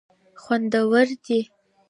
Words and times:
خوندور 0.41 1.07
دي. 1.25 1.39